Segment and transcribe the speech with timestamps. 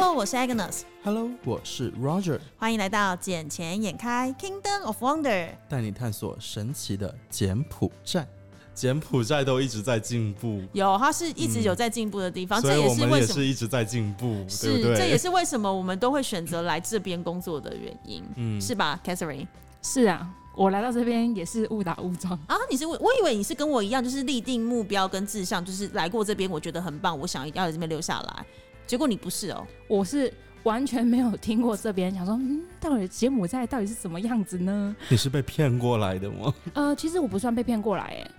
[0.00, 0.82] Hello，我是 Agnes。
[1.02, 2.38] Hello，我是 Roger。
[2.56, 5.22] 欢迎来到《捡钱眼开 Kingdom of Wonder》，
[5.68, 8.24] 带你探索神奇的柬埔寨。
[8.72, 12.60] 柬埔寨都一直在进步，有，它是一直有在进步的地方。
[12.60, 14.96] 所以我们也是一直在进步，对不对？
[14.96, 19.48] 这也是为什么我们都会选择来这边工作的原因，嗯，是吧，Catherine？
[19.82, 22.56] 是啊，我来到这边也是误打误撞啊。
[22.70, 28.46] 你是我，我以为你是跟我一样，就是立定目标跟志向，就是来过这边，我觉得很棒，我想要在这边留下来。
[28.88, 30.32] 结果你不是哦，我是
[30.64, 34.96] 完全没有听过这边，想说，嗯，到底柬埔寨到底是什么样子呢？
[35.10, 36.52] 你是被骗过来的吗？
[36.72, 38.30] 呃，其实我不算被骗过来，哎。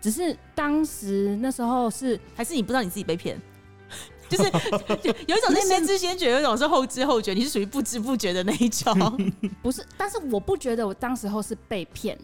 [0.00, 3.40] 只是当时那时候是，还是你不知道你自己被骗，
[4.28, 4.42] 就是
[5.28, 8.92] 有一种是先知先觉，有一种是后知后觉，你是属于不知不觉的那一种。
[9.62, 12.18] 不是，但是我不觉得我当时候是被骗，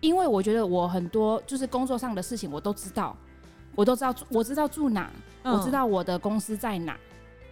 [0.00, 3.16] 因为我觉得我很多就是工作上的事情我都知道，
[3.74, 5.10] 我都知道我知道住哪，
[5.42, 6.96] 我知道我的公司在哪，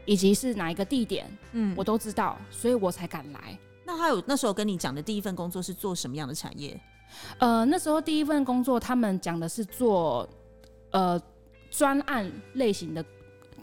[0.05, 3.59] 以及是哪一个地点，嗯，我都知道，所以我才敢来。
[3.85, 6.81] 那他有那时候跟你讲的第一份工作是做什么样的产业？
[7.39, 10.29] 呃，那时候第一份工作，他们讲的是做
[10.91, 11.21] 呃
[11.71, 13.05] 专案类型的，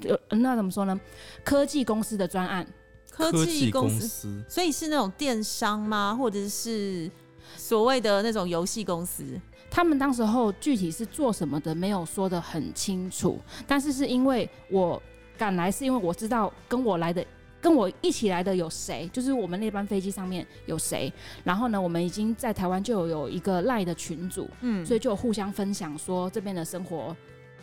[0.03, 1.00] 呃，那怎么说呢？
[1.44, 2.66] 科技公司的专案，
[3.09, 6.16] 科技公司，所以是那种电商吗？
[6.16, 7.09] 或者是
[7.58, 9.39] 所谓的那种游戏公司？
[9.70, 13.39] 他们当时候具体是做什么的，没有说的很清楚。
[13.66, 15.02] 但是是因为我
[15.42, 17.25] 赶来，是因为我知道跟我来的。
[17.59, 19.08] 跟我一起来的有谁？
[19.14, 21.11] 就是我们那班飞机上面有谁？
[21.44, 27.16] 然后呢，我们已经在台湾就有一个赖的群组，嗯，所以就互相分享说这边的生活，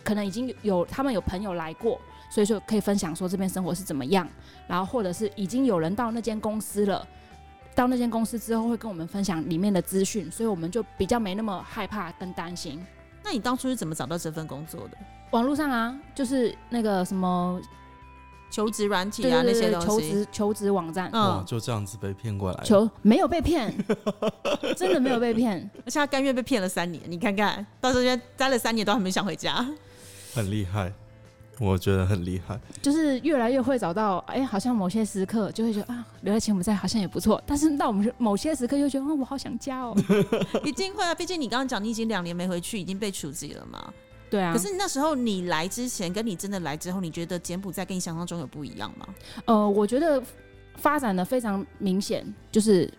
[0.04, 4.28] 可能已经有他们有朋友来过，所以就可以分享说这边生活是怎么样。
[4.68, 7.04] 然后或者是已经有人到那间公司了，
[7.74, 12.80] 到那间公司之后会跟我们分享里面的资讯，所以我们就比较没那么害怕跟担心。
[13.24, 14.96] 那你当初是怎么找到这份工作的？
[15.30, 17.60] 网络上啊，就是那个什么。
[18.50, 23.70] 求职软体啊，那些东西，求职求职网站，哇，就这样子被骗过来，求没有被骗，
[24.74, 29.68] 真的没有被骗，而且他甘愿被骗了三年，你看看到时候待了三年都还没想回家，
[30.34, 30.90] 很厉害，
[31.60, 39.94] 我觉得很厉害，就是越来越会找到，哎，好像某些时刻就会觉得啊，留在柬埔寨好像也不错，但是到我们某些时刻又觉得啊，我好想家哦，
[40.64, 43.92] 一定会啊，毕竟你刚刚讲你已经两年没回去，已经被处置了嘛。
[44.30, 49.06] 对啊，可是那时候你来之前，跟你真的来之后，你觉得柬埔寨跟你想象中有不一样吗？
[49.46, 50.22] 呃，我觉得
[50.76, 52.92] 发展的非常明显，就是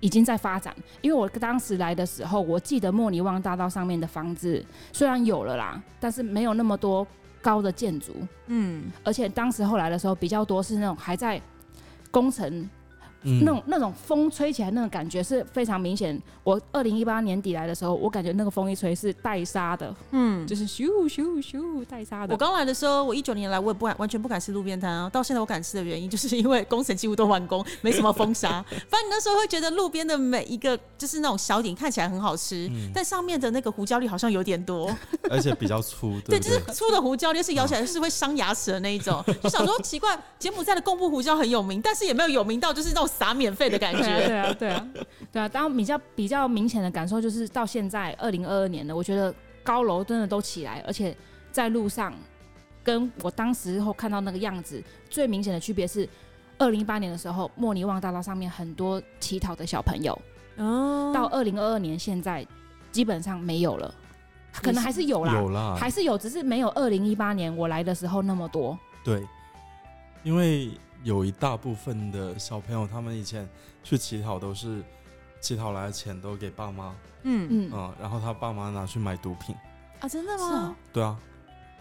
[0.00, 0.74] 已经在发展。
[1.00, 7.06] 因为我当时来的时候，我记得莫尼旺大道上面的房子虽然有了啦，但是没有那么多
[7.40, 8.14] 高的建筑。
[8.46, 11.40] 嗯，而且当时后来的时候，比较多是那种还在
[12.10, 12.68] 工程。
[13.24, 16.20] 那种那种风吹起来那种感觉是非常明显。
[16.42, 22.34] 我二零一八年底来的时候，我感觉那个风一吹是带沙的，嗯，就是咻咻咻带沙的。
[22.34, 25.08] 我刚来的时候，我一九年来，我也不敢完全不敢吃路边摊啊。
[25.08, 28.62] 到现在我敢吃的原因，就是因为工程几乎都完工，没什么风沙。
[28.90, 34.94] 反正那时候会觉得路边的每一个就是那种小点看起来很好吃，但上面的那个胡椒粒好像有点多，
[35.30, 36.20] 而且比较粗。
[36.28, 39.24] 对，就是粗的胡椒粒是咬起来是会伤牙齿的那一种。
[39.42, 43.08] 就想说奇怪，柬埔寨的贡布胡椒很有名，但是也没有有名到就是那种。
[43.16, 44.88] 撒免费的感觉，对啊，对啊，
[45.32, 45.48] 对啊。
[45.48, 49.32] 当然比较比较明显的感受就是到现在二零二二年了，我觉得
[49.62, 51.16] 高楼真的都起来，而且
[51.52, 52.12] 在路上
[52.82, 56.08] 跟我当时候看到那个样子最明显的区别是，
[56.58, 60.18] 二零一八年的时候莫尼旺大道上面很多乞讨的小朋友，
[60.56, 62.44] 哦，到二零二二年现在
[62.90, 63.94] 基本上没有了，
[64.52, 68.78] 可能还是有啦，有啦，还是有，只是没有二零一八年我来的时候那么多。
[69.04, 69.22] 对，
[70.24, 70.70] 因为。
[71.04, 73.48] 有一大部分的小朋友，他们以前
[73.84, 74.82] 去乞讨都是
[75.40, 76.92] 乞讨来的钱都给爸妈，
[77.22, 77.70] 嗯。
[77.70, 77.72] 嗯。
[77.72, 79.54] 啊，然后他爸妈拿去买毒品。
[80.00, 80.74] 啊，真的吗？
[80.92, 81.16] 对啊，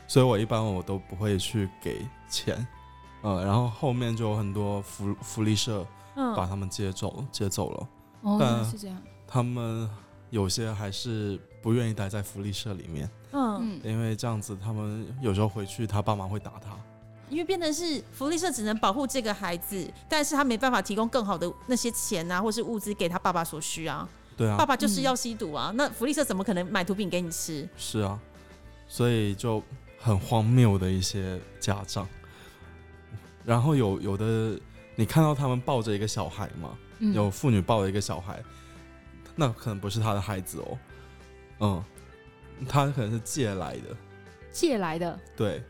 [0.07, 2.66] 所以我一般我都不会去给钱，
[3.22, 5.85] 呃，然后后面就有很多福福利社
[6.35, 7.88] 把他们接走接走了，
[8.22, 9.90] 哦，是这样，他们
[10.29, 16.78] 有些还是不愿意待在福利社里面，嗯，因为这样子他们有时候回去他爸妈会打他。
[17.29, 24.08] 因为变成是福利社只能保护这个孩子，但是他没办法提供更好的那些钱啊，或是物资给他爸爸所需啊。
[24.35, 27.67] 对啊，爸爸就是要吸毒啊，那福利社怎么可能买毒品给你吃？
[27.78, 28.20] 是啊，
[28.87, 29.61] 所以就
[29.99, 32.08] 很荒谬的一些家长。
[33.46, 34.59] 然后有有的，
[34.96, 36.78] 你看到他们抱着一个小孩吗？
[37.14, 38.41] 有妇女抱着一个小孩，
[39.35, 40.78] 那可能不是他的孩子哦。
[41.59, 41.84] 嗯，
[42.67, 43.96] 他可能是借来的。
[44.52, 45.20] 借来的。
[45.35, 45.61] 对。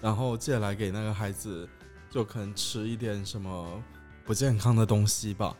[0.00, 1.68] 然后借来给那个孩子，
[2.08, 3.82] 就可能吃一点什么
[4.24, 5.56] 不健康的东西吧，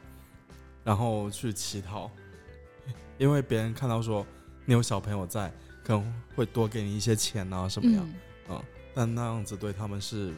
[0.82, 2.10] 然后去乞讨，
[3.18, 4.26] 因为别人看到说
[4.64, 5.52] 你有小朋友在，
[5.84, 8.08] 可能会多给你一些钱啊什么样，
[8.48, 8.62] 嗯，
[8.94, 10.32] 但那样子对他们是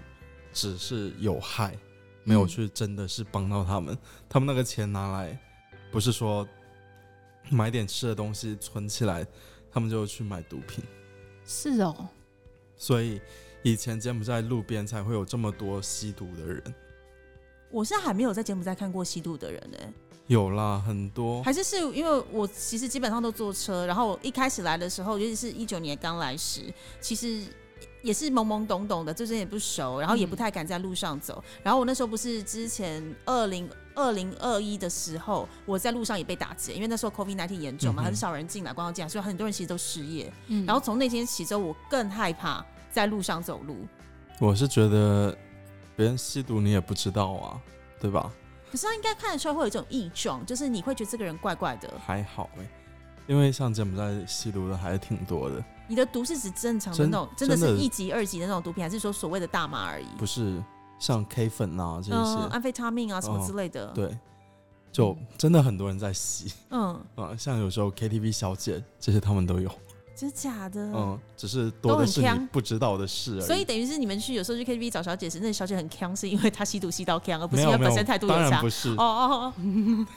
[0.53, 1.77] 只是有害，
[2.25, 3.97] 没有去真的是帮到他们。
[4.29, 5.39] 他们那个钱拿来，
[5.91, 6.47] 不是说
[7.51, 9.27] 买点吃的东西存起来，
[9.71, 10.85] 他们就去买毒品。
[11.45, 12.09] 是哦，
[12.77, 13.21] 所以
[13.63, 16.63] 以前柬埔寨路边才会有这么多吸毒的人。
[17.71, 19.79] 我现在还没有在柬埔寨看过吸毒的人呢、
[20.27, 21.43] 有啦，很多。
[21.43, 26.63] 还是是因为我其实基本上都坐车，然后我一开始来的时候，尤其是一九年刚来时，
[27.01, 27.43] 其实
[28.03, 31.43] 也是懵懵懂懂的，这些也不熟，然后也不太敢在路上走。
[31.63, 40.31] 然后我那时候不是之前二零二零二一的时候，我在路上也被打劫，因为那时候 COVID 1 9严重嘛，嗯很少人进来，观光进来，所以很多人其实都失业。
[40.49, 42.63] 嗯然后从那天起之后，我更害怕
[42.93, 43.77] 在路上走路。
[44.39, 45.37] 我是觉得
[45.97, 47.61] 别人吸毒你也不知道啊，
[48.01, 48.31] 对吧？
[48.71, 51.93] 可是他应该看得出来会有一种异状，就是你会觉得这个人怪怪的。
[52.07, 52.67] 还好哎、
[53.27, 60.07] 因为像柬埔寨吸毒的还是挺多的，你的毒是指正常的那种，真的真的是一级、二级的那种毒品，还是说所谓的大麻而已？
[60.17, 60.63] 不是
[60.99, 64.19] 像 K 粉啊这嗯，些，安非他命啊什么哦之类的。，对，
[64.91, 69.71] 就真的很多人在吸嗯，啊，像有时候 KTV 小姐这些他们都有，
[70.23, 70.81] 真的假的？
[70.95, 72.23] 嗯，只是多的是
[72.53, 73.47] 不知道的事而已。
[73.47, 78.71] 所以等于是你们去有时候去 KTV 找小姐时，那小姐很强，是因为她吸毒吸到强，而不是因为本身态，度有差当然不。
[78.71, 79.55] 是，哦哦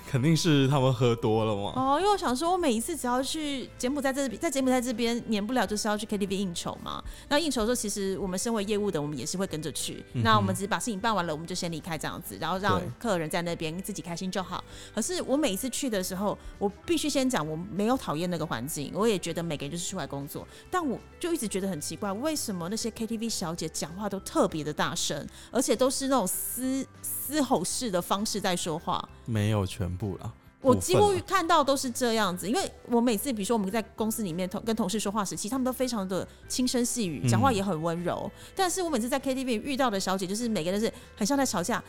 [0.07, 1.73] 肯定是他们喝多了嘛。
[1.75, 7.03] 哦哦，因为我想说，我每一次只要去柬埔寨这边，在柬埔寨这边免不了就是要去 KTV 应酬嘛。
[7.29, 10.05] 那应酬的时候，其实我们身为业务的，我们也是会跟着去。
[10.13, 14.63] 嗯那我们只是把事情办完了，我们就先离开这样子，然后让客人在那边自己开心就好。
[14.93, 29.07] 可是我每一次去的时候，我必须先讲，我没有讨厌那个环境，我也觉得每个人就是出来工作，但我就一直觉得很奇怪，为什么那些 KTV 小姐讲话都特别的大声，而且都是那种嘶嘶吼式的方式在说话。
[29.25, 38.29] 没有全部啦，我几乎看到都是这样子，因为我每次比如说我们在公司里面同跟同事说话时，其实他们都非常的轻声细语，嗯讲话也很温柔。
[38.53, 41.83] 但是我每次在 KTV 遇到的小姐，就是每个人都是很像在吵架啊，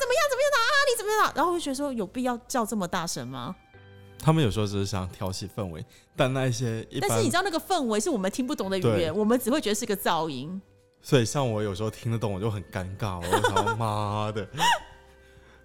[0.00, 1.32] 怎么样怎么样的啊，你怎么样的？
[1.36, 3.54] 然后我就觉得说，有必要叫这么大声吗？
[4.26, 5.86] 他们有时候只是想调戏氛围，
[6.16, 10.60] 但那一些一般但是你知，道那个氛围是我们听不懂的语言，我们只会觉得是个噪音。
[11.00, 14.44] 所以像我有时候听得懂，我就很尴尬，我就想说 妈的。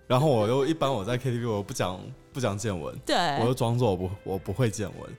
[0.06, 2.00] 然后我又一般我在 KTV 我不讲
[2.31, 5.10] 不讲见闻，对，我就装作我不我不会见闻，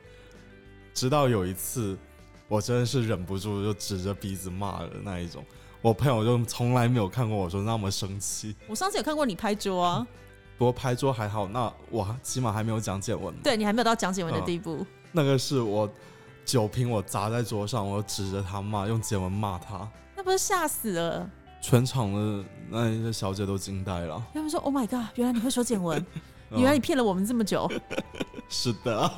[0.94, 1.98] 直到有一次
[2.46, 5.44] 我真的是忍不住就指着鼻子骂了那一种。
[5.80, 10.06] 我朋友就从来没有看过我说那么生气，我上次有看过你拍桌啊，
[10.62, 13.34] 不过拍桌还好，那我起码还没有讲简文。
[13.42, 14.86] 对你还没有到讲解文的嗯地步。
[15.10, 15.90] 那个是我
[16.44, 21.28] 酒瓶我砸在桌上，我指着他骂，用简文骂他，那不是吓死了？
[21.60, 24.24] 全场的那一些小姐都惊呆了。
[24.32, 25.98] 他们说：“Oh my god，原来你会说简文，
[26.50, 27.68] 嗯原来你骗了我们这么久。
[28.48, 29.10] 是的。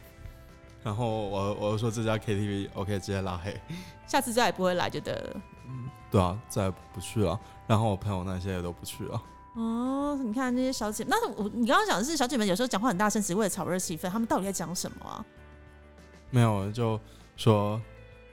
[0.84, 3.58] 然后我我就说这家 KTV OK 直接拉黑，
[4.06, 5.40] 下次再也不会来就对了。
[6.10, 7.40] 对啊，再也不去了。
[7.66, 9.18] 然后我朋友那些也都不去了。
[9.56, 15.24] 哦，你看那些小姐，那我你刚刚讲的是小姐们有时候讲话很大声，只为了炒热气氛，她们到底在讲什么啊？
[16.30, 17.00] 没有就
[17.36, 17.80] 说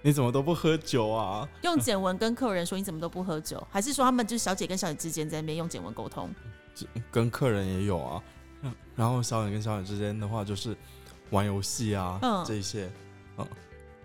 [0.02, 1.48] 你怎么都不喝酒啊？
[1.62, 6.30] 用简文跟客人说你怎么都不喝酒，还是说他们就是小姐跟小姐之间在那边用简文沟通？
[7.10, 8.22] 跟客人也有啊。
[8.96, 10.76] 然后小姐跟小姐之间的话就是
[11.30, 12.92] 玩游戏啊，嗯这一些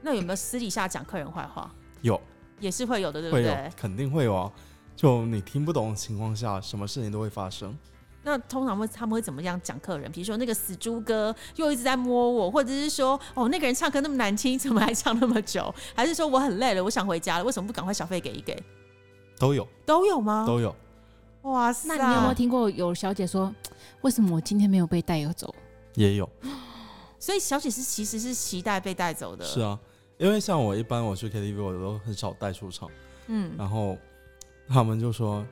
[0.01, 1.69] 那有没有私底下讲客人坏话？
[2.01, 2.21] 有
[2.61, 3.71] 也是会有的，对不对？
[3.77, 4.53] 肯定会有啊。
[4.99, 7.73] 就你听不懂的情况下，什么事情都会发生。
[8.25, 10.11] 那通常会他们会怎么样讲客人？
[10.11, 15.73] 比如说那个死猪哥又一直在摸我，或者是说哦那个人唱歌那么难听，怎么还唱那么久？
[15.95, 18.61] 还是说我很累了，我想回家了，为什么不赶快小费给一给？
[19.39, 20.45] 都有，都有吗？
[20.45, 20.75] 都有。
[21.43, 21.97] 哇塞！
[21.97, 23.55] 那你有没有听过有小姐说，
[24.01, 25.55] 为什么我今天没有被带走？
[25.95, 26.29] 也有，
[27.21, 29.45] 所以小姐是其实是期待被带走的。
[29.45, 29.79] 是啊，
[30.19, 32.91] 因为像我一般我去 KTV 我都很少带出场，
[33.29, 33.97] 嗯，然后
[34.69, 35.45] 他们就说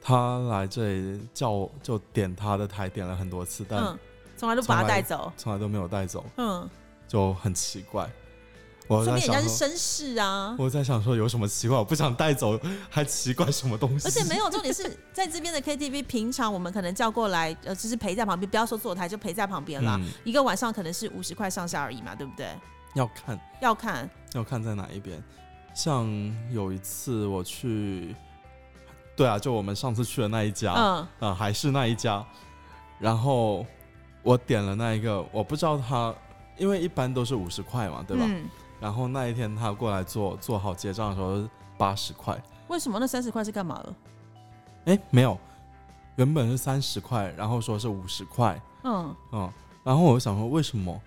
[0.00, 3.98] 他来这里叫我就点他的台点了很多次，但嗯，
[4.36, 5.32] 从来都不把他带走。
[5.36, 6.68] 从来都没有带走，嗯，
[7.06, 8.10] 就很奇怪。
[8.88, 10.56] 我说在想说，明人家是绅士啊。
[10.58, 14.08] 我在想说有什么奇怪，我不想带走，还奇怪什么东西？
[14.08, 19.96] 而且没有重点是在这边的 KTV，平常我们可能叫过来，呃，就是陪在旁边，不要说坐台，就陪在旁边啦。
[20.00, 22.48] 嗯，一个晚上可能是五十块上下而已嘛，对不对？
[22.94, 25.22] 要看要看，要看在哪一边。
[25.72, 26.04] 像
[26.50, 28.16] 有一次我去，
[29.20, 32.24] 对啊，就我们上次去的那一家，嗯啊，还是那一家。
[32.98, 33.66] 然后
[34.22, 36.14] 我点了那一个，我不知道他，
[36.56, 38.24] 因为一般都是五十块嘛，对吧？
[38.26, 38.48] 嗯
[38.80, 41.46] 然后那一天他过来做做好结账的时候
[41.76, 43.94] 八十块，为什么那三十块是干嘛的？
[44.86, 45.36] 哎，没有，
[46.16, 49.52] 原本是三十块，然后说是五十块，嗯嗯，
[49.84, 50.98] 然后我就想说为什么？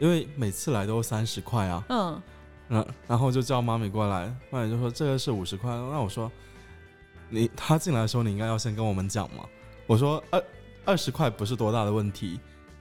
[0.00, 2.20] 因为每次来都三十块啊，嗯，
[2.66, 6.28] 然然后就叫妈咪过来，妈咪就说这个是五十块，那我说
[7.32, 9.44] 你他进来的时候，你应该要先跟我们讲嘛。
[9.86, 10.44] 我说二
[10.84, 12.38] 二十块不是多大的问题，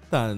[0.10, 0.38] 但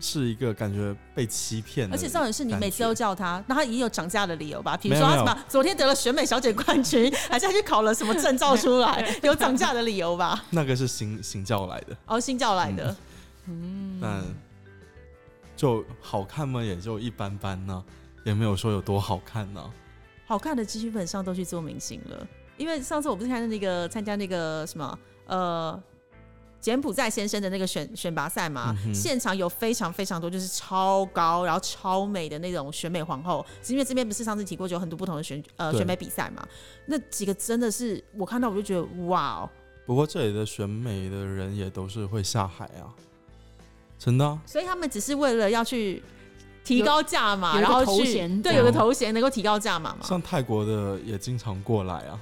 [0.00, 1.94] 是一个感觉被欺骗的。
[1.94, 4.76] 而且重点是你每次都叫他，那他也有涨价的理由吧？
[4.76, 10.44] 比如说他什么昨天得了选美小姐冠军，还是他去考了什么证照出来， 有涨价的理由吧？
[10.50, 12.96] 那个是新新叫来的，哦，新叫来的，
[13.46, 14.22] 嗯但
[15.56, 16.60] 就好看吗？
[16.60, 17.84] 也就一般般呢、
[18.24, 19.70] 也没有说有多好看呢、
[20.26, 22.26] 好看的基本上都去做明星了。
[22.56, 25.82] 因为上次我不是看那个参加那个什么呃
[26.60, 35.78] 柬埔寨先生的那个选选拔赛嘛，现场有非常非常多就是超高然后超美的那种选美皇后，是因为这边不是上次提过，就有很多不同的选呃对。
[35.78, 36.46] 选美比赛嘛，
[36.86, 39.50] 那几个真的是我看到我就觉得哇哦，
[39.84, 42.88] 不过这里的选美的人也都是会下海啊，
[43.98, 46.02] 真的啊、所以他们只是为了要去
[46.64, 49.98] 提高价码，有有一个然后去对有个头衔能够提高价码嘛？
[50.02, 52.18] 像泰国的也经常过来啊。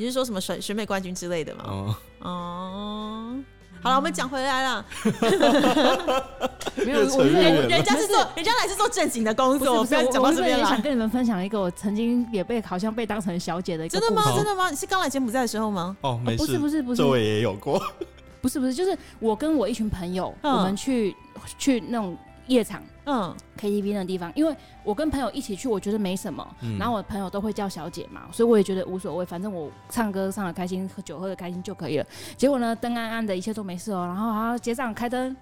[0.00, 1.62] 你是说什么选选美冠军之类的吗？
[1.66, 3.36] 嗯，哦，
[3.82, 4.82] 好了，我们讲回来了。
[6.76, 10.80] 没有，越我是扯越远了人家是做，人家来是做正经的工作，不要讲到这边想。
[10.80, 14.22] 跟你们分享一个我曾经也被好像被当成小姐的一个真的吗？
[14.34, 14.70] 真的吗？
[14.70, 15.94] 你是刚来柬埔寨的时候吗？
[16.00, 17.78] 哦，没不，是不是不是这位也有过。
[18.40, 21.14] 不是不是，就是我跟我一群朋友，嗯我们去
[21.58, 22.16] 去那种
[22.50, 23.34] 夜场嗯。
[23.56, 26.78] KTV 那种地方，因为我跟朋友一起去，我觉得没什么，嗯。
[26.78, 32.06] 然后我朋友都会叫小姐嘛，所以我也觉得无所谓，反正我唱歌唱的开心，喝酒喝的开心就可以了。
[32.36, 35.36] 结果呢，灯暗暗的，一切都没事哦，然后好结账开灯，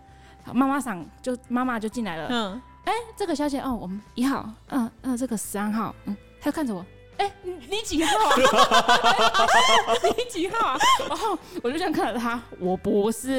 [0.53, 6.85] 妈妈嗓就妈妈就进来了，嗯，哎这个小姐哦，我们一号，嗯嗯，这个十三号，嗯，她看着我，
[7.19, 8.35] 哎、你你几号啊？
[10.17, 10.79] 你几号啊？
[11.09, 13.37] 然后我就这样看着她，我不是，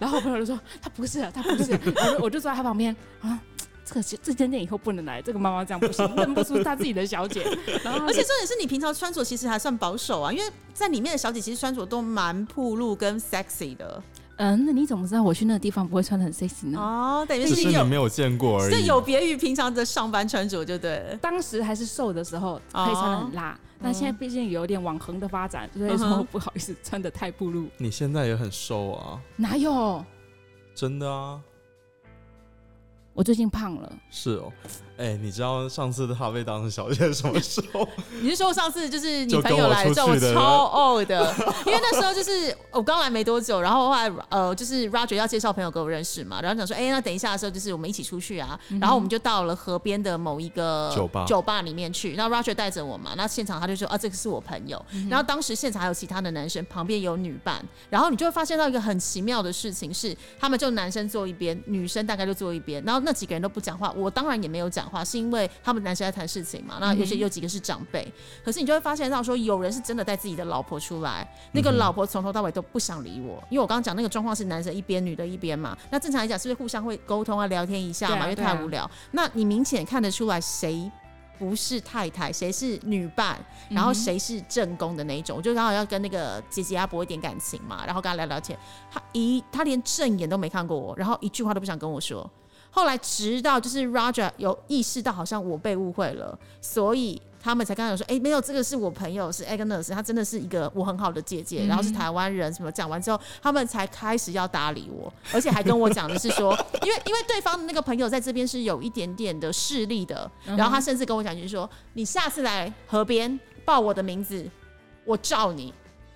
[0.00, 3.38] 然后我朋友就说她不是，她不是，然后我就坐在她旁边啊。
[3.86, 7.44] 这个这间店以后不能来，这个妈妈这样不行，认不出她自己的小姐。
[7.82, 14.02] 然后而且重点是你平常穿着其实还算保守啊，因为在里面的小姐其实穿着都蛮暴露跟 sexy 的
[14.36, 16.78] 嗯，那你怎么知道我去那个地方不会穿的很 sexy 呢？
[16.78, 18.70] 哦，等于只是你没有见过而已。
[18.72, 21.16] 这有别于平常的上班穿着就对了。
[21.18, 23.58] 当时还是瘦的时候，可以穿的很辣。
[23.78, 27.68] 那现在毕竟有点网红的发展，所以说不好意思穿的太暴露。
[27.78, 30.04] 你现在也很瘦啊，哪有？
[30.74, 31.40] 真的啊，
[33.12, 33.92] 我最近胖了。
[34.10, 34.52] 是哦。
[34.96, 37.86] 哎、你知道上次他被当成小姐什么时候？
[38.22, 41.34] 你是说上次就是你朋友来的时候，我超呕的，
[41.66, 57.60] 因为那时候就是我刚来没多久，然后后来呃就是 Roger 要介绍朋友给我认识嘛，然后讲说，哎、那等一下的时候就是我们一起出去啊，然后我们就到了河边的某一个酒吧酒吧里面去，然后 Roger 带着我嘛，那现场他就说啊这个是我朋友，然后当时现场还有其他的男生，旁边有女伴，
[57.90, 68.06] 然后你就会发现到一个很奇妙的事情是，他们就男生坐一边，女生大概就坐一边，然后那几个人都不讲话，我当然也没有讲话，是因为他们男生在谈事情嘛，那有些有几个是长辈，
[68.44, 75.76] 可是你就会发现到说，有人是真的带自己的老婆出来，那个老婆从头到尾都不想理我，因为我刚刚讲那个状况是男生一边，女的一边嘛。
[75.90, 78.22] 那正常来讲，是不是互相会沟通啊、聊天一下嘛？
[78.22, 78.90] 因为太无聊。
[79.12, 80.90] 那你明显看得出来谁
[81.38, 83.36] 不是太太，谁是女伴，
[83.68, 85.36] 然后谁是正宫的那一种。
[85.36, 88.58] 我就刚好要跟那个姐姐阿伯一点感情嘛，然后跟他聊聊天，
[88.90, 92.28] 他一他连正眼都没看过我，然后一句话都不想跟我说。
[92.74, 106.50] 后来直到就是 Roger 有意识到好像我被误会了，所以他们才刚刚有说，哎、没有，这个是我朋友，是 Agnes，她真的是一个我很好的姐姐，然后是台湾人，什么讲完之后，他们才开始要搭理我，而且还跟我讲的是说，
[106.82, 114.44] 因为因为对方的那个朋友在这边是有一点点的势力的，然后他甚至跟我讲就是说，你下次来河边报我的名字，
[115.04, 115.72] 我罩你。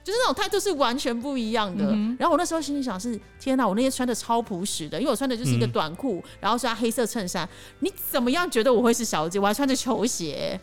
[0.08, 1.84] 就是那种态度是完全不一样的。
[2.18, 7.46] 然后我那时候心里想是：天哪，我那天穿的超朴实的，因为我穿的就是一个嗯短裤，然后是他黑色衬衫。
[7.80, 9.38] 你怎么样觉得我会是小姐？
[9.38, 10.58] 我还穿着球鞋。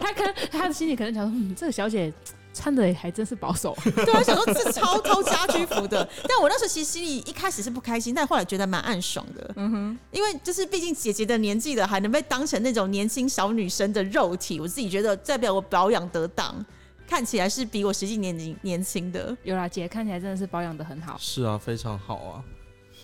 [0.00, 2.10] 他可能他的心里可能想说，嗯，这个小姐
[2.54, 3.76] 穿的还真是保守。
[3.94, 6.08] 对我，想说这超超家居服的。
[6.26, 9.50] 但我那时候其实心里一开始是不开心，但后来觉得蛮暗爽的。
[9.56, 16.64] 嗯哼，因为就是毕竟姐姐的年纪了，还能被当成那种年轻小女生的肉体，我自己觉得代表我保养得当，
[17.06, 19.36] 看起来是比我实际年龄年轻的。
[19.42, 21.16] 有啦，姐看起来真的是保养的很好。
[21.18, 22.44] 是啊，非常好啊。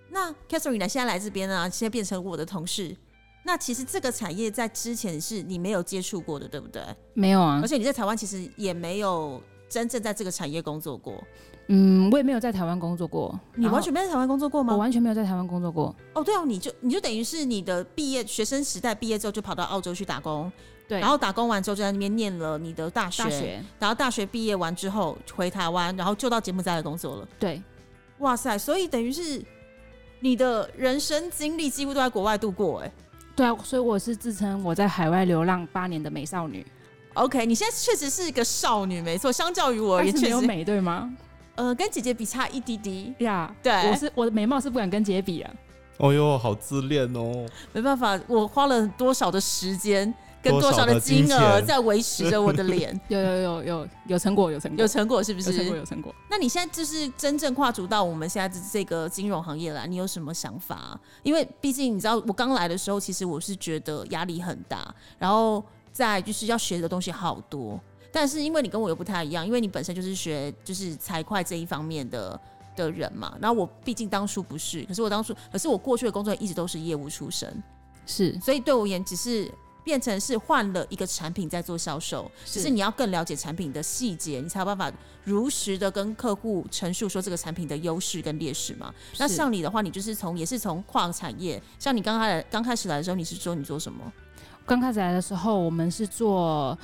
[0.09, 0.89] 那 Catherine 呢？
[0.89, 2.97] 现在来这边呢，现在变成我的同事。
[3.43, 6.83] 那其实这个产业在之前是你没有接触过的，对不对？
[7.15, 11.23] 没有啊而，且你在台湾其实也没有真正在这个产业工作过，
[11.69, 13.39] 嗯，我也没有在台湾工作过。
[13.55, 14.75] 你完全没有在台湾工作过吗？
[14.75, 15.95] 我完全没有在台湾工作过。
[16.13, 20.53] 哦，对哦，你就你就等于是你的毕业学生时代毕业之后就跑到澳洲去打工，
[20.91, 27.29] 对，然后打工完之后就在那边念了你的大学，大学然后大学毕业完之后回台湾，然后就到柬埔寨来工作了。
[27.39, 27.63] 对
[28.19, 29.41] 哇塞，所以等于是
[30.19, 32.91] 你的人生经历几乎都在国外度过，哎，
[33.37, 36.67] 对啊，所以我是自称我在海外流浪八年的美少女。
[37.15, 39.31] OK，你现在确实是一个少女，没错。
[39.31, 41.09] 相较于我而言，确实但是没有美，对吗？
[41.55, 43.15] 呃，跟姐姐比差一滴滴。
[43.19, 45.55] 呀，对我是我的美貌是不敢跟姐姐比啊。
[45.99, 47.47] 哦哟，好自恋哦。
[47.73, 55.79] 没办法，我花了多少的时间跟多少的金额在维持着我的脸， 有有有有有成果，有成果，有成果是不有成果，是？
[55.79, 56.15] 有成果。
[56.31, 60.99] 那你现在就是真正跨足到我们现在的这个金融行业来，你有什么想法？
[61.23, 67.79] 因为毕竟你知道，我刚来的时候，其实我是觉得压力很大，然后再就是要学的东西好多。
[68.13, 72.41] 但是因为你跟我又不太一样，因为你本身就是学就是财会这一方面的
[72.75, 77.63] 的人嘛，然后我毕竟当初不是，可是我当初，可是我过去的工作一直都是业务出身，
[78.07, 79.49] 是所以对我而言，只是
[79.85, 84.91] 变成是换了一个产品在做销售，是只是你要更了解产品的细节，你才有办法
[85.25, 88.93] 如实的跟客户陈述说这个产品的优势跟劣势嘛。
[89.19, 94.13] 那像你的话，你就是从也是从跨产业，像你刚开始刚开始来的时候，你是说你做什么？
[94.67, 96.79] 刚开始来的时候，我们是做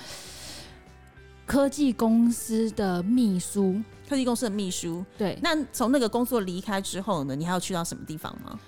[1.45, 3.81] 科技公司的秘书。
[4.09, 5.05] 科技公司的秘书。
[5.19, 8.59] 对，那从那个工作离开之后呢，你还要去到什么地方吗？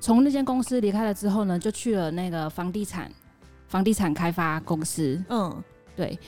[0.00, 3.10] 从那间公司离开了之后呢，就去了那个房地产
[3.68, 5.22] 房地产开发公司。
[5.28, 5.62] 嗯，
[5.94, 6.18] 对，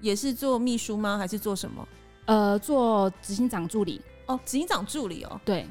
[0.00, 1.18] 也是做秘书吗？
[1.18, 1.86] 还是做什么？
[2.24, 4.00] 呃，做执行长助理。
[4.26, 5.40] 哦，执行长助理哦。
[5.44, 5.66] 对，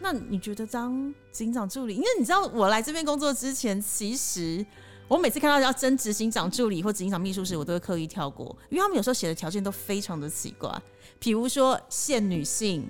[0.00, 1.94] 那你觉得当执行长助理？
[1.94, 4.64] 因为你知道我来这边工作之前，其实
[5.06, 10.82] 我每次看到要争执行长助理或执行长秘书时，我都会刻意跳过，因为他们有时候写的条件都非常的奇怪，
[11.20, 12.88] 比如说限女性，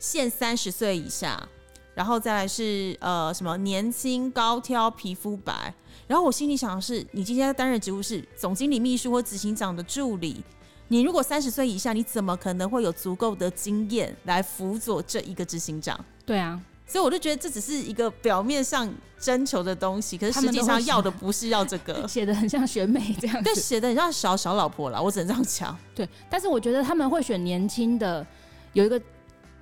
[0.00, 1.48] 限三十岁以下，
[1.94, 5.74] 然后再来是呃什么年轻高挑皮肤白，
[6.06, 10.42] 然后我心里想的是，你今天担任职务是总经理秘书或执行长的助理。
[10.88, 15.98] 你如果三十岁以下，你怎么可能会有足够的经验来辅佐这一个执行长？
[16.26, 22.06] 对啊，所以我就觉得这只是一个表面上征求的东西，可是他实际上要的不是要这个。
[22.08, 25.78] 写的很像选美这样对，写的很像小小老婆啦，我只能这样讲。
[25.94, 28.26] 对，但是我觉得他们会选年轻的，
[28.74, 29.00] 有一个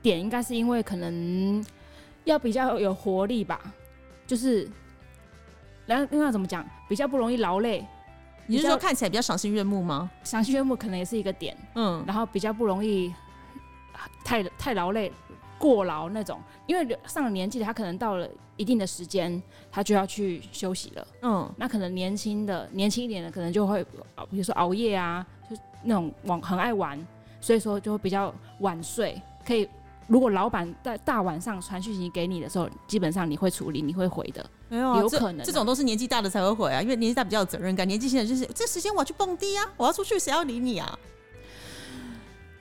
[0.02, 1.64] 点应该是因为可能
[2.24, 3.61] 要比较有活力吧，
[4.26, 4.68] 就是，
[5.87, 7.87] 然后另外怎么讲，比较不容易劳累。
[8.46, 10.11] 你是说看起来比较赏心悦目吗？
[10.24, 13.14] 赏心悦目可能也是一个点，嗯，然后比较不容易
[14.24, 15.12] 太太劳累、
[15.56, 21.06] 过劳那种，因为上了年纪的他可能到了一定的时间，他就要去休息了。
[21.22, 23.83] 嗯，那可能年轻的、年轻一点的，可能就会
[24.16, 26.98] 啊比如说熬夜啊，就那种往很爱玩，
[27.40, 29.20] 所以说就会比较晚睡。
[29.46, 29.68] 可以，
[30.11, 34.44] 如果老板在大晚上传讯息给你的时候，基本上你会处理，你会回的。
[34.68, 40.99] 没有啊，有可能啊这种都是年纪大的才会回啊，因为年纪大比较有责任感，年纪轻人就是这时间我要去蹦迪啊，我要出去，谁要理你啊？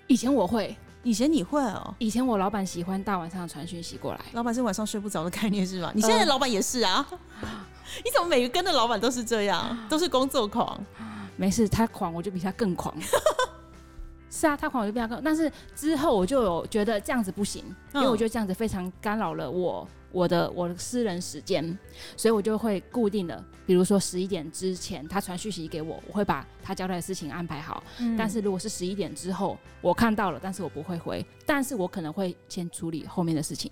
[0.05, 5.91] 以前我会，以前你会哦，以前我老板喜欢大晚上传讯息过来，老板是晚上睡不着的概念是吧？
[5.95, 7.03] 你现在的老板也是啊？
[8.05, 10.79] 你怎么每个跟的老板都是这样，都是工作狂？
[11.35, 12.93] 没事，他狂我就比他更狂。
[14.29, 17.63] 是啊，他狂我就比他更，但是之后我就有觉得这样子不行，
[17.93, 21.77] 因为我觉得这样子非常干扰了我我的我的私人时间，
[22.15, 27.83] 所以我就会固定的，比如说十一点之前他传讯息给我，我会把他交代的事情安排好。
[27.99, 33.71] 嗯但是如果是十一点之后我看到了，但是我不会回，但是我可能会先处理后面的事情，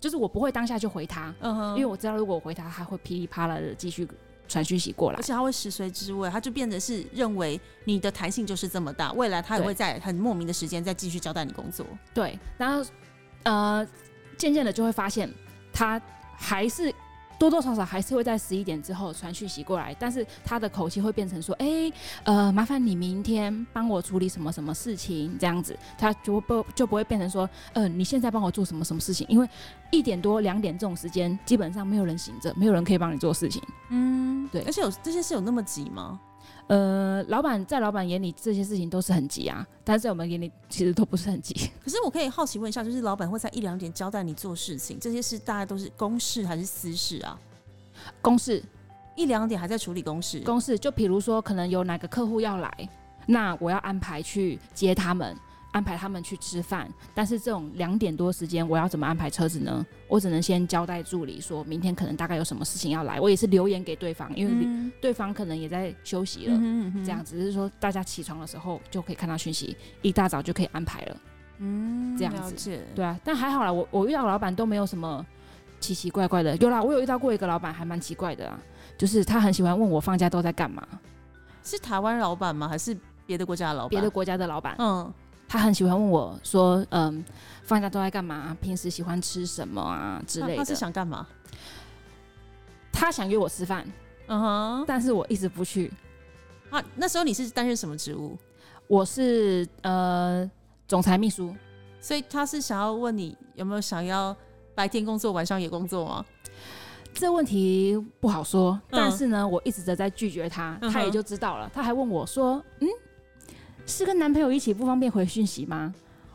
[0.00, 4.06] 就是我不会当下就回他，嗯因为我知道如果我回他，他会噼里啪啦的继续
[4.52, 5.22] 传讯息过来而。
[5.22, 11.86] 且他会食髓知味，他就变得是认为你的弹性就是这么大，未来他也会在很莫名的时间再继续交代你工作。
[12.12, 12.90] 对，然后
[13.44, 13.86] 呃，
[14.36, 15.32] 渐渐的就会发现
[15.72, 16.00] 他
[16.36, 16.92] 还是
[17.42, 29.48] 多多少少还是会在十一点之后传讯息过来，但是他的口气会变成说：“哎、呃，麻烦你明天帮我处理什么什么事情，这样子。”他就不就不会变成说：“呃，你现在帮我做什么什么事情？”因为
[29.90, 33.60] 一点多两点这种时间，基本上没有人醒着，没有人可以帮你做事情。
[33.88, 36.20] 嗯，对而且有这些事有那么急吗？
[36.72, 41.52] 呃，老板在老板眼里这些事情都是很急啊，但是在我们眼里其实都不是很急。
[41.84, 47.38] 可是我可以好奇问一下，就是老板会在一两点交代你做事情，这些事大概都是公事还是私事啊？
[48.22, 48.64] 公事
[49.16, 52.88] 一两点还在处理公事，公事，就比如说可能有哪个客户要来，
[53.26, 55.36] 那我要安排去接他们，
[55.72, 56.88] 安排他们去吃饭。
[57.14, 59.84] 但是这种两点多时间，我要怎么安排车子呢？
[60.06, 66.54] 我只能先交代助理说，明天可能大概有什么事情要来，我也是留言给对方，因为嗯对方可能也在休息了。
[66.56, 71.16] 嗯这样只是说大家起床的时候就可以看到讯息，一大早就可以安排了。
[71.58, 75.24] 嗯这样子对啊，但还好啦，我我遇到老板都没有什么
[75.80, 76.56] 奇奇怪怪的。
[76.56, 78.60] 有啦，我有遇到过一个老板还蛮奇怪的啊，
[78.98, 80.86] 就是他很喜欢问我放假都在干嘛。
[81.64, 82.68] 是台湾老板吗？
[82.68, 83.90] 还是别的国家的老板？
[83.90, 85.12] 别的国家的老板，嗯，
[85.52, 87.22] 他很喜欢问我说，嗯，
[87.62, 88.56] 放假都在干嘛？
[88.58, 90.56] 平时喜欢吃什么啊之类的。
[90.56, 91.26] 他他是想干嘛？
[92.90, 93.86] 他想约我吃饭，
[94.28, 95.92] 嗯哼，但是我一直不去。
[96.70, 98.34] 啊，那时候你是担任什么职务？
[98.86, 100.50] 我是呃
[100.88, 101.54] 总裁秘书，
[102.00, 104.34] 所以他是想要问你有没有想要
[104.74, 106.24] 白天工作，晚上也工作吗？
[107.12, 111.70] 这问题不好说，嗯但是呢，我一直的在拒绝他，他也就知道了。
[111.74, 112.88] 他还问我说：“嗯，
[113.86, 115.94] 是跟男朋友一起不方便回讯息吗？”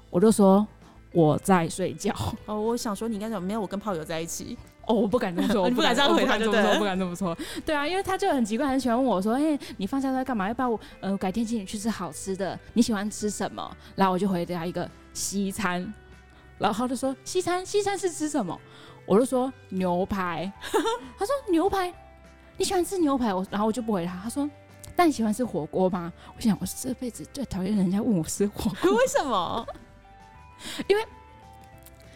[0.10, 0.66] 我就说
[1.14, 2.14] 我在睡觉。
[2.46, 4.58] 哦，我想说你应该讲没有，我跟炮友在一起。
[4.86, 7.38] 哦，我不敢这么说， 我不敢这样回他这么说，我不敢这么说。
[7.66, 10.48] 对啊，因为他就很奇怪，很喜欢问我说：“哎、你放假都在干嘛？
[10.48, 12.58] 要不要我呃改天请你去吃好吃的？
[12.74, 15.94] 你喜欢吃什么？”然后我就回答一个西餐，
[16.58, 18.58] 然后他就说：“西餐，西餐是吃什么？”
[19.06, 20.50] 我就说牛排。
[21.18, 21.94] 他说牛排，
[22.56, 23.34] 你喜欢吃牛排？
[23.34, 24.18] 我然后我就不回他。
[24.24, 24.50] 他说
[24.98, 28.98] ：“那你喜欢吃火锅吗？”我想，我这辈子最讨厌人家问我吃火锅。
[28.98, 29.66] 为什么？
[30.90, 31.06] 因为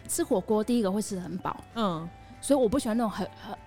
[0.07, 2.09] 吃火锅第一个会吃的很饱，嗯，
[2.41, 3.57] 所以我不喜欢那种很很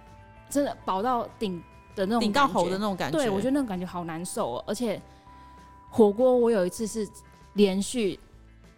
[0.51, 1.63] 真的饱到顶
[1.95, 3.17] 的那种顶到喉的那种感觉。
[3.17, 4.65] 对，我觉得那种感觉好难受哦。
[4.67, 5.01] 而且
[5.89, 7.09] 火锅，我有一次是
[7.55, 8.19] 连续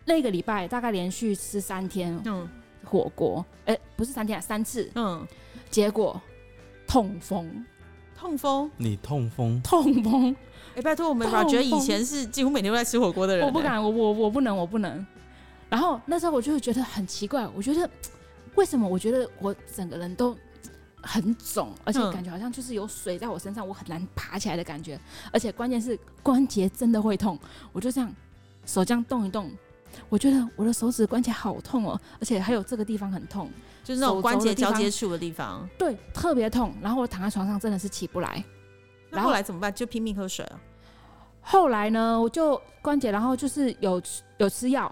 [0.05, 2.49] 那个礼拜大概连续吃三天嗯
[2.85, 5.27] 火锅，哎、不是三天啊，三次，嗯，
[5.71, 6.21] 结果
[6.87, 7.65] 痛风，
[8.17, 8.71] 痛风。
[8.77, 10.35] 你痛风，痛风，
[10.75, 13.61] 哎、拜托我们痛吧，觉得以前是几乎每天都在吃火锅的人、我不。
[13.61, 15.07] 敢，我我我不能，我不能。
[15.69, 17.89] 然后那时候我就会觉得很奇怪，我觉得
[18.55, 20.37] 为什么我觉得我整个人都
[21.03, 24.99] 很肿，而且嗯感觉好像就是有水在我身上，我很难爬起来的感觉，
[25.33, 27.39] 而且关键是关节真的会痛，
[27.73, 28.13] 我就这样
[28.65, 29.51] 手这样动一动。
[30.09, 33.51] 我觉得我的手指关节好痛哦，而且还有这个地方很痛，
[33.87, 35.65] 就是那种关节交接处的地方。
[35.79, 36.75] 对，特别痛。
[36.83, 38.45] 然后我躺在床上真的是起不来。
[39.11, 39.73] 那然后后来怎么办？
[39.73, 40.61] 就拼命喝水啊。
[41.41, 44.03] 后来呢，我就关节，然后就是有
[44.39, 44.91] 有吃药，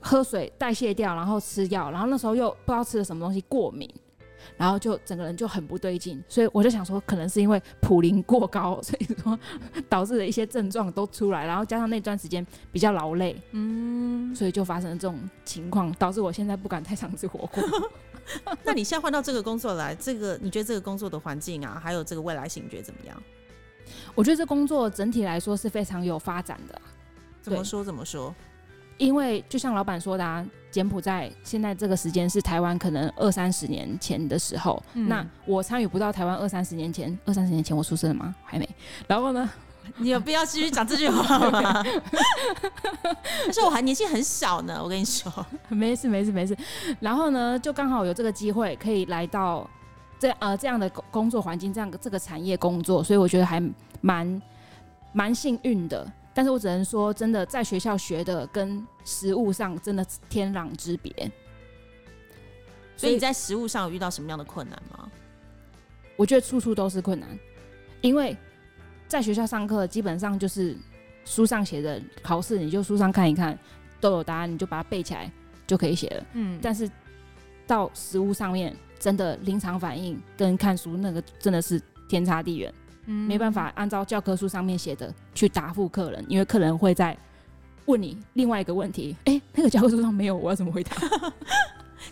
[0.00, 3.88] 喝水代谢掉，然后吃药，然后那时候又不知道吃了什么东西过敏，
[4.56, 9.38] 然后就整个人就很不对劲，所以我就想说，可能是因为普林过高，所以说
[9.88, 17.62] 导致的一些症状都出来，然后加上那段时间比较劳累，嗯，所以就发生了这种情况，导致我现在不敢太常吃火锅。
[18.64, 23.20] 那你现在换到这个工作来，这个你觉得这个工作的环境啊，还有这个未来性，你觉得怎么样？
[24.14, 26.82] 我觉得这工作整体来说是非常有发展的啊、
[27.42, 28.32] 怎么说怎么说？
[29.00, 38.34] 因为就像老板说的啊，柬埔寨现在这个时间是台湾可能二三十年前的时候，嗯那我参与不到台湾二三十年前，二三十年前我出生了吗？
[38.44, 38.68] 还没。
[39.06, 39.48] 然后呢，
[39.96, 41.82] 你有必要继续讲这句话吗？
[43.44, 45.32] 但是我还年纪很小呢，我跟你说。
[45.70, 46.54] 没事没事没事。
[47.00, 49.66] 然后呢，就刚好有这个机会可以来到
[50.18, 53.62] 这呃这样的工工作环境，这样这个产业工作，所以我觉得还
[54.02, 54.42] 蛮
[55.14, 56.06] 蛮幸运的。
[56.32, 61.12] 但是我只能说，真的在学校学的跟实物上真的天壤之别。
[62.96, 65.10] 所以你在食物上有遇到什么样的困难吗？
[66.16, 67.28] 我觉得处处都是困难，
[68.02, 68.36] 因为
[69.08, 70.76] 在学校上课基本上就是
[71.24, 73.58] 书上写的，考试你就书上看一看，
[74.00, 75.32] 都有答案，你就把它背起来
[75.66, 76.26] 就可以写了。
[76.34, 76.90] 嗯，但是
[77.66, 82.72] 到实物上面，真的临场反应跟看书那个真的是天差地远，
[83.10, 87.16] 没办法按照教科书上面写的去答复客人，因为客人会在
[87.86, 90.96] 问你另外一个问题，哎、那个教科书上没有，我要怎么回答？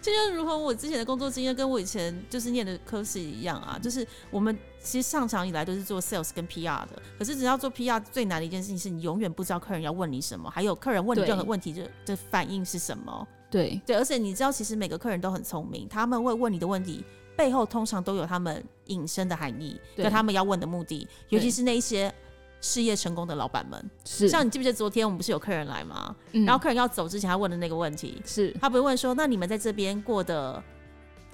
[0.02, 13.26] 这就是如同我之前的工作经验，跟我以前就是念的科室一样啊，就是我们其实上场以来都是做 sales 跟 PR 的，可是只要做 PR 最难的一件事情是你永远不知道客人要问你什么，还有客人问你对任何问题的的反应是什么。
[13.50, 17.02] 对对，而且你知道，其实每个客人都很聪明，他们会问你的问题
[17.38, 22.12] 背后通常都有他们隐身的含义，对跟他们要问的目的，尤其是那一些
[22.61, 23.90] 事业成功的老板们。
[24.05, 26.16] 是，像你记不记得昨天我们不是有客人来吗？
[26.33, 30.61] 嗯然后客人要走之前，他问的那个问题，是他不是问说，那你们在这边过得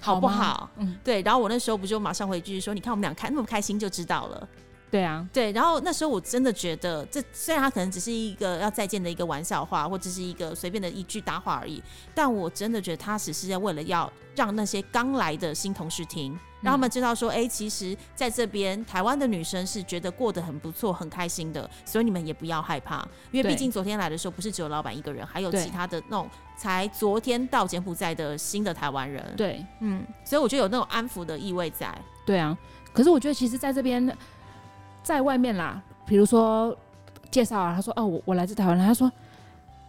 [0.02, 0.70] 好不吗好？
[0.76, 4.46] 嗯，对，然后我那时候不就马上回句说，你看我们俩开那么开心就知道了。
[4.94, 11.82] 对啊，对，然后那时候我真的觉得，这虽然他可能只是一个要再见的一个玩笑话，或者是一个随便的一句搭话而已，
[12.14, 29.66] 但我真的觉得他只是在为了要让那些刚来的新同事听，让他们知道说，哎、其实在这边台湾的女生是觉得过得很不错、很开心的，所以你们也不要害怕，因为毕竟昨天来的时候不是只有老板一个人，还有其他的那种才昨天到柬埔寨的新的台湾人，，对。
[29.80, 31.92] 嗯，所以我觉得有那种安抚的意味在，
[32.24, 32.56] 对啊。
[32.92, 34.16] 可是我觉得其实在这边，
[35.04, 36.76] 在外面啦，比如说
[37.30, 39.12] 介绍啊，他说哦，我我来自台湾，他说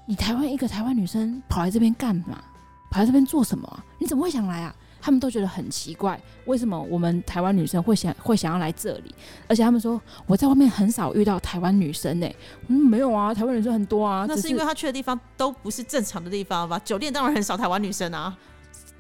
[0.06, 2.44] 你台湾一个台湾女生跑来这边干嘛？
[2.92, 4.76] 跑来这边做什么啊、你怎么会想来啊？
[5.02, 9.16] 他们都觉得很奇怪，为什么我们台湾女生会想会想要来这里？
[9.48, 12.28] 而且他们说我在外面很少遇到台湾女生呢、
[12.68, 16.78] 我说没有啊，台湾女生很多啊，那是因为他去的地方都不是正常的地方吧？
[16.84, 18.36] 酒店当然很少台湾女生啊。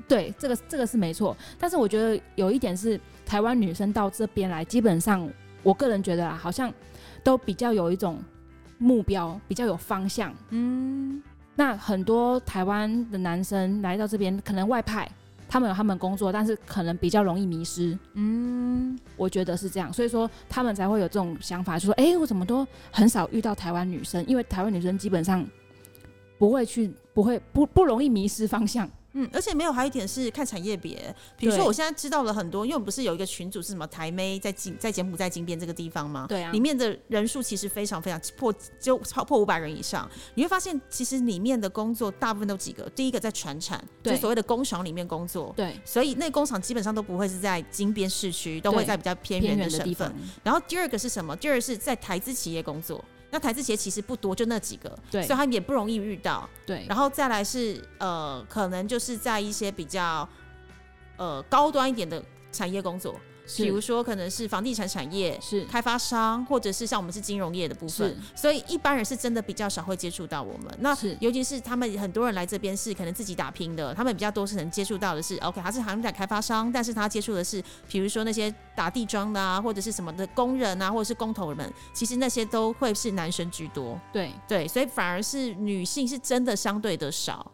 [0.08, 5.28] 对，这个这个是没错，但是我觉得有一点是台湾女生到这边来，基本上
[5.65, 6.71] 我个人觉得啊，好像
[7.23, 8.19] 都比较有一种
[8.78, 10.32] 目标，比较有方向。
[10.51, 11.21] 嗯，
[11.56, 15.10] 那很多台湾的男生来到这边，可能外派，
[15.49, 17.97] 他们有他们工作，但是可能比较容易迷失。
[18.13, 25.43] 嗯，我觉得是这样，所以说他们才会有这种想法，就说：“哎，我怎么都很少遇到台湾女生，因为台湾女生基本上
[26.38, 31.13] 不会去，不会不不容易迷失方向。”嗯，而且没有，还有一点是看产业别。
[31.38, 36.25] 比如说，我现在知道了很多，因为我们不是有一个群组是什么台妹在金在柬埔寨金边这个地方吗？
[36.28, 40.10] 对啊，里面的人数其实非常非常破，就超破五百人以上。
[40.34, 45.54] 你会发现，其实里面的工作大部分都几个，第一个在船产，就所谓的工厂里面工作。
[45.56, 50.13] 对，所以那工厂基本上都不会是在金边市区，都会在比较偏远的省份。
[50.43, 51.34] 然后第二个是什么？
[51.38, 53.04] 第二是在台资企业工作。
[53.35, 56.49] 那台字鞋其实不多，就那几个，对，所以他们也不容易遇到。
[56.65, 60.25] 对，然后再来是呃，可能就是在一些比较
[61.17, 63.19] 呃高端一点的产业工作。
[63.58, 70.77] 比如说，可能是房地产产业，是开发商，或者是像我们是金融业的部分，所以一般人是真的比较少会接触到我们。
[70.79, 83.99] 那尤其是他们很多人来这边是可能自己打拼的，他们比较多是能接触到的是，OK，他是房地产开发商，但是他接触的是，比如说那些打地桩的啊，或者是什么的工人啊，或者是工头们，其实那些都会是男生居多。
[84.12, 87.51] 对对，所以反而是女性是真的相对的少。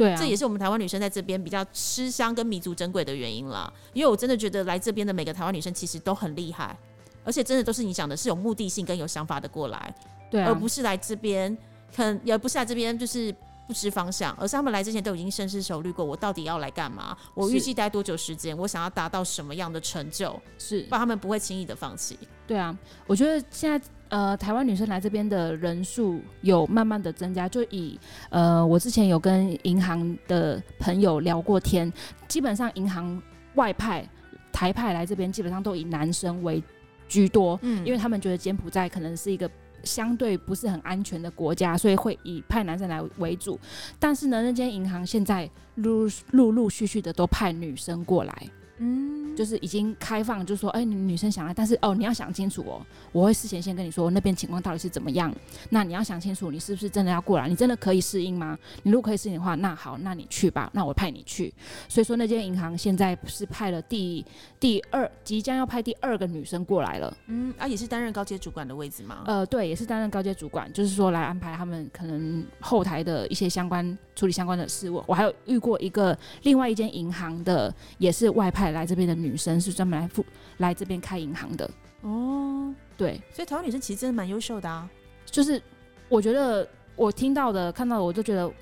[0.00, 3.70] 对，这也是我们台湾女生在这边比较吃香跟弥足珍贵的原因啦。
[3.92, 6.74] 因为我真的觉得来这边的每个台湾女生其实都很厉害，
[7.22, 9.94] 而且真的都是你想的是有目的性跟有想法的过来，
[10.30, 11.54] 对，而不是来这边，
[11.94, 13.30] 可能也不是来这边就是
[13.66, 17.14] 不知方向，而是他们来之前都已经深思熟虑过，我到底要来干嘛？
[17.34, 18.56] 我预计待多久时间？
[18.56, 20.40] 我想要达到什么样的成就？
[20.58, 22.18] 是，不然他们不会轻易的放弃。
[22.46, 22.74] 对啊，
[23.06, 23.78] 我觉得现在。
[24.10, 31.90] 呃，台湾女生来这边的人数有慢慢的增加，就以呃，我之前有跟银行的朋友聊过天，
[32.28, 33.22] 基本上银行
[33.54, 34.06] 外派
[34.52, 36.62] 台派来这边，基本上都以男生为
[37.08, 39.48] 居多，嗯，因为他们觉得柬埔寨可能是一个
[39.84, 43.58] 相对不是很安全的国家，所以会以派男生来为主。
[43.98, 48.46] 但是呢，那间银行现在陆陆陆续续的都派女生过来。
[48.82, 52.80] 嗯，就是已经开放，就是说，哎，女生想来，但是哦，你要想清楚哦，
[53.12, 55.30] 我会事前先跟你说那边情况到底是怎么样。
[55.68, 57.46] 那你要想清楚，你是不是真的要过来？
[57.46, 58.58] 你真的可以适应吗？
[58.82, 61.52] 你如果可以适应的话，那好，那你去吧，那我派你去。
[61.88, 64.24] 所以说，那间银行现在是派了第
[64.58, 67.14] 第二，即将要派第二个女生过来了。
[67.26, 69.24] 嗯，啊，也是担任高阶主管的位置吗？
[69.26, 75.02] 呃，对，也是担任高阶主管，就是说来安排他们可能后台的一些相关处理相关的事务。
[75.06, 78.70] 我还有遇过一个另外一间银行的，也是外派。
[78.70, 80.24] 来这边的女生是专门来付
[80.58, 81.68] 来这边开银行的
[82.02, 84.88] 哦，对，所以台湾女生其实真的蛮优秀的啊。
[85.24, 85.60] 就是
[86.08, 88.52] 我觉得我听到的、看到的，我都觉得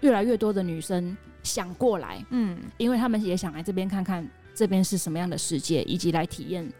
[0.00, 6.70] 越来越多的女生想过来，嗯，因为他们也想来这边看看这边是什么样的世界，以及来体验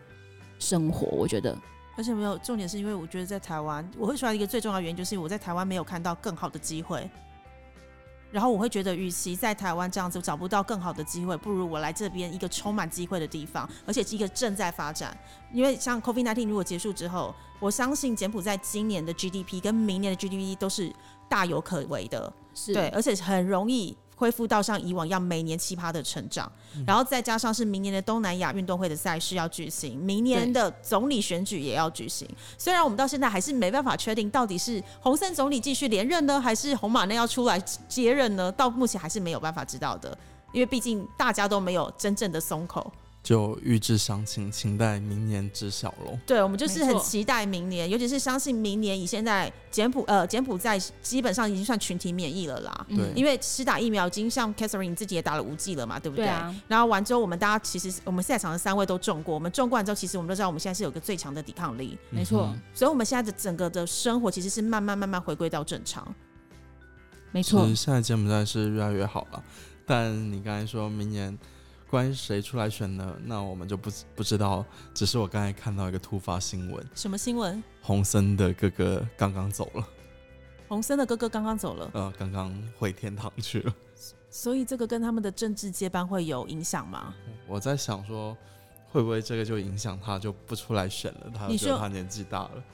[0.59, 1.07] 生活。
[1.07, 1.57] 我觉得，
[1.97, 7.09] 而且没有重点是因为我觉得在台湾，我会出来一个最重要的原因，就是我在台湾没有看到更好的机会。
[8.33, 15.17] 然后我会觉得，与其在台湾这样子找不到更好的机会，不如我来这边一个充满机会的地方，而且是一个正在发展。
[15.53, 20.93] 因为像 COVID-19 如果结束之后，我相信柬埔寨今年的 GDP 跟明年的 GDP 都是
[21.29, 22.33] 大有可为的，
[22.73, 23.97] 对，而且很容易。
[24.23, 26.51] 恢复到像以往一样每年奇葩的成长，
[26.87, 32.29] 然后再加上是明年的东南亚运动会的赛事要举行，明年的总理选举也要举行。
[32.57, 37.59] 虽然我们到现在还是没办法确定到底是洪森总理继续连任呢，还是洪马内要出来
[37.89, 38.53] 接任呢？
[38.53, 40.17] 到目前还是没有办法知道的，
[40.53, 42.93] 因为毕竟大家都没有真正的松口。
[43.23, 46.19] 就预知详情，请待明年知晓喽。
[46.27, 52.87] 对，我们就是很期待明年，尤其是相信明年以现在柬埔呃柬埔寨基本上已经算群体免疫了啦。
[52.89, 56.25] 对，因为施打疫苗已经像 Catherine 自己也打了五剂了嘛，对不对？
[56.25, 56.53] 对啊。
[56.67, 61.97] 然后完之后，我们大家其实我们赛场的三位都中过，我们中过完之后，其实我们都知道我们现在是有个最强的抵抗力。
[62.11, 62.53] 没错。
[62.75, 66.13] 所以，我们现在的整个的生活其实是慢慢慢慢回归到正常。
[67.31, 67.65] 没错。
[67.77, 69.41] 现在柬埔寨是越来越好了，
[69.87, 71.39] 但你刚才说明年。
[71.93, 73.15] 关于谁出来选呢？
[73.23, 74.65] 那我们就不不知道。
[74.95, 76.83] 只是我刚才看到一个突发新闻。
[76.95, 77.63] 什么新闻？
[77.83, 79.87] 洪森的哥哥刚刚走了。
[80.69, 81.91] 洪森的哥哥刚刚走了。
[81.93, 83.75] 呃，刚刚回天堂去了。
[84.31, 87.15] 所以这个跟他们的政治接班会有影响吗？
[87.47, 88.35] 我在想说，
[88.89, 91.31] 会不会这个就影响他，就不出来选了？
[91.35, 92.65] 他觉得他年纪大了。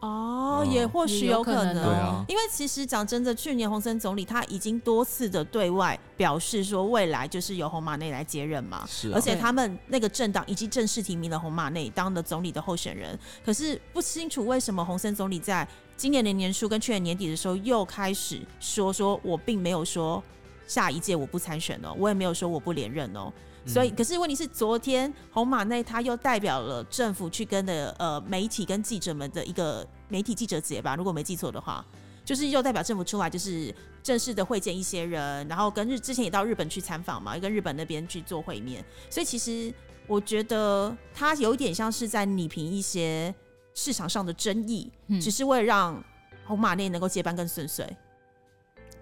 [0.00, 20.22] 哦，也或许有可能，对啊，因为其实讲真的，去年洪森总理他已经多次的对外表示说，未来就是由洪马内来接任嘛，是，而且他们那个政党已经正式提名了洪马内当了总理的候选人，可是不清楚为什么洪森总理在今年的年初跟去年年底的时候又开始说，说我并没有说
[20.66, 23.30] 下一届我不参选哦，我也没有说我不连任哦。
[23.66, 31.84] 所以，可是问题是，昨天红马内他又代表了政府去跟的呃媒体跟记者们的一个媒体记者节吧，如果没记错的话，
[32.24, 38.84] 就是又代表政府出来，就是正式的会见一些人，然后跟日之前也到日本去参访嘛，跟日本那边去做会面。
[39.08, 39.72] 所以其实
[40.06, 43.34] 我觉得他有一点像是在拟平一些
[43.74, 46.02] 市场上的争议，只是为了让
[46.44, 47.86] 红马内能够接班更顺遂。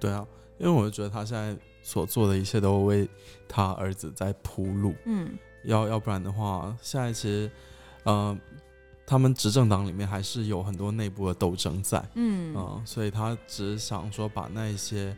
[0.00, 0.26] 对啊，
[0.58, 1.56] 因为我觉得他现在。
[1.80, 3.08] 所做的一切都为
[3.48, 5.30] 他儿子在铺路，嗯，
[5.62, 7.50] 要要不然的话，现在其实，
[8.02, 8.38] 呃，
[9.06, 15.16] 他们执政党里面还是有很多内部的斗争在，嗯嗯，所以他只想说把那一些，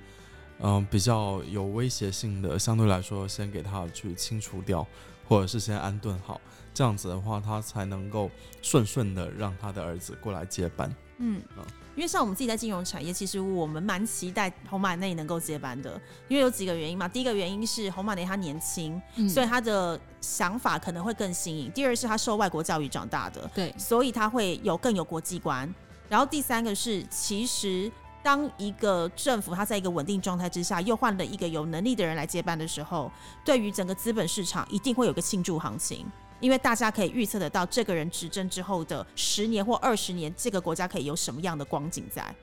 [0.61, 4.87] 嗯，比较有威胁性的，相对来说先给他去清除掉，
[5.27, 6.41] 或者是先安顿好，
[6.73, 8.31] 这样子的话，他才能够
[8.63, 11.65] 顺顺的让他的儿子过来接班，嗯嗯。
[11.97, 16.01] 因为像我们自己在金融产业，其实我们蛮期待红马内能够接班的。
[16.29, 25.73] 因为有几个原因嘛，第一个原因是红马内他年轻，所以他的想法可能会更新颖；第二是他受外国教育长大的，对，所以他会有更有国际观。
[26.09, 27.91] 然后第三个是，其实
[28.23, 33.11] 当一个政府他在一个稳定状态之下，又换了一个有能力的人来接班的时候，
[33.45, 36.07] 对于整个资本市场一定会有个庆祝行情。
[36.41, 42.35] 因为大家可以预测得到，这个人执政之后的十年或二十年，这个国家可以有什么样的光景在。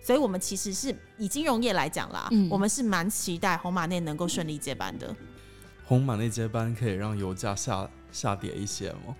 [0.00, 5.14] 所以，我们其实是以金融业来讲啦，我们是蛮期待红马内能够顺利接班的。
[5.84, 9.16] 红马内接班可以让油价下下跌一些吗？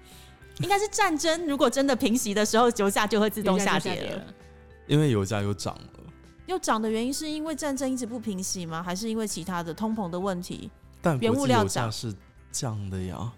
[0.61, 4.23] 应该是战争如果真的平息的时候，油价就会自动下跌了。
[4.87, 6.01] 因为油价又涨了，
[6.47, 8.83] 又涨的原因是因为战争一直不平息吗？
[8.83, 10.71] 还是因为其他的通膨的问题？
[11.03, 12.15] 但原物料涨是
[12.51, 13.33] 降的呀。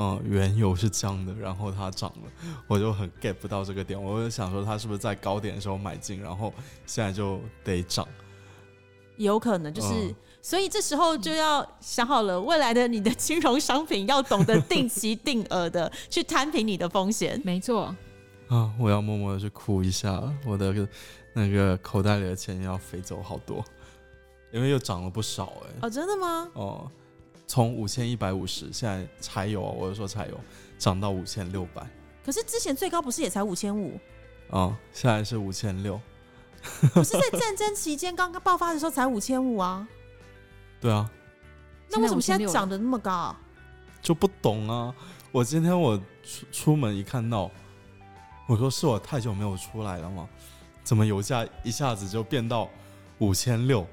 [0.00, 2.30] 嗯，原油是降的，然后它涨了，
[2.68, 4.00] 我就很 get 不到这个点。
[4.00, 6.54] 我就想说，它是不是在高点的时候买进，然后
[6.86, 8.06] 现在就得涨？
[9.16, 17.40] 有可能就是，所以这时候就要想好了，未来的你的金融商品要懂得定期定额的去摊平你的风险。
[17.44, 17.92] 没错。
[18.46, 20.72] 啊，我要默默的去哭一下，我的
[21.32, 23.64] 那个口袋里的钱要飞走好多，
[24.52, 25.70] 因为又涨了不少哎。
[25.82, 26.48] 哦，真的吗？
[26.54, 26.88] 哦。
[27.48, 30.38] 从五千一百五十，现在柴油，我是说柴油
[30.78, 31.84] 涨到五千六百。
[32.22, 33.98] 可是之前最高不是也才五千五？
[34.50, 35.98] 哦，现在是五千六。
[36.92, 39.88] 不是在战争期间刚刚爆发的时候才五千五啊？
[40.78, 41.10] 对啊。
[41.88, 43.34] 那为什么现在涨得那么高？
[44.02, 44.94] 就不懂啊！
[45.32, 47.50] 我今天我出出门一看到，
[48.46, 50.28] 我说是我太久没有出来了吗？
[50.84, 52.68] 怎么油价一下子就变到
[53.20, 53.86] 五千六？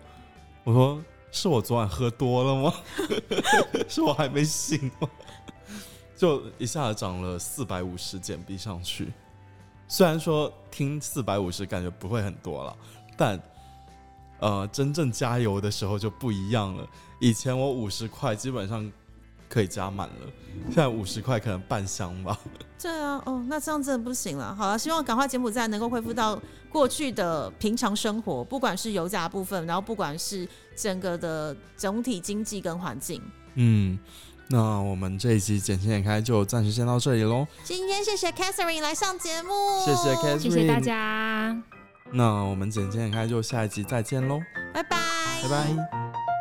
[0.65, 1.01] 我说。
[1.35, 2.73] 是我昨晚喝多了吗？
[3.89, 5.09] 是我还没醒吗？
[6.15, 9.11] 就一下子涨了四百五十减币上去。
[9.85, 12.77] 虽然说听四百五十感觉不会很多了，
[13.17, 13.37] 但
[14.39, 16.87] 呃，真正加油的时候就不一样了。
[17.19, 18.89] 以前我五十块基本上。
[19.49, 20.15] 可以加满了，
[20.67, 22.37] 现在五十块可能半箱吧。
[22.81, 24.53] 对啊，哦，那这样真的不行了。
[24.53, 33.21] 好了，希望赶快柬埔寨能够恢复到过去的平常生活，不管是油价部分，然后不管是整个的整体经济跟环境。
[33.55, 33.97] 嗯，
[34.49, 37.47] 那我们这一集简情点开就暂时先到这里喽。
[37.63, 39.49] 今天谢谢 Catherine 来上节目，
[39.83, 41.57] 谢谢 Catherine，谢谢大家。
[42.11, 44.39] 那我们简情点开就下一集再见喽，
[44.73, 44.97] 拜拜，
[45.41, 46.34] 拜拜。